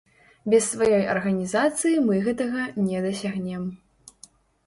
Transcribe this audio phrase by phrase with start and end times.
[0.51, 3.67] Без сваёй арганізацыі мы гэтага не дасягнем.